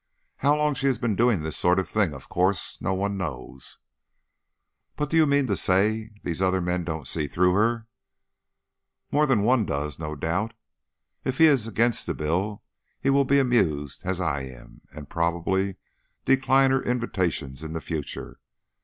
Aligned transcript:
How 0.37 0.55
long 0.57 0.73
she 0.73 0.87
has 0.87 0.97
been 0.97 1.15
doing 1.15 1.43
this 1.43 1.55
sort 1.55 1.77
of 1.77 1.87
thing, 1.87 2.11
of 2.11 2.27
course 2.27 2.81
no 2.81 2.91
one 2.95 3.17
knows." 3.19 3.77
"But 4.95 5.11
do 5.11 5.15
you 5.17 5.27
mean 5.27 5.45
to 5.45 5.55
say 5.55 6.09
these 6.23 6.41
other 6.41 6.59
men 6.59 6.83
don't 6.83 7.07
see 7.07 7.27
through 7.27 7.53
her?" 7.53 7.87
"More 9.11 9.27
than 9.27 9.43
one 9.43 9.63
does, 9.63 9.99
no 9.99 10.15
doubt. 10.15 10.55
If 11.23 11.37
he 11.37 11.45
is 11.45 11.67
against 11.67 12.07
the 12.07 12.15
bill 12.15 12.63
he 12.99 13.11
will 13.11 13.25
be 13.25 13.37
amused, 13.37 14.01
as 14.03 14.19
I 14.19 14.41
am, 14.41 14.81
and 14.91 15.07
probably 15.07 15.75
decline 16.25 16.71
her 16.71 16.81
invitations 16.81 17.61
in 17.61 17.73
the 17.73 17.79
future. 17.79 18.39